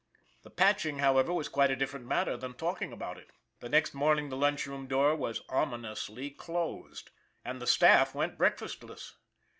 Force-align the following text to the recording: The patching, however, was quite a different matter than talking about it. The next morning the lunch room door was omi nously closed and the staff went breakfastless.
The 0.41 0.49
patching, 0.49 0.97
however, 0.97 1.31
was 1.31 1.47
quite 1.47 1.69
a 1.69 1.75
different 1.75 2.07
matter 2.07 2.35
than 2.35 2.55
talking 2.55 2.91
about 2.91 3.19
it. 3.19 3.29
The 3.59 3.69
next 3.69 3.93
morning 3.93 4.29
the 4.29 4.35
lunch 4.35 4.65
room 4.65 4.87
door 4.87 5.15
was 5.15 5.43
omi 5.47 5.77
nously 5.77 6.35
closed 6.35 7.11
and 7.45 7.61
the 7.61 7.67
staff 7.67 8.15
went 8.15 8.35
breakfastless. 8.39 9.13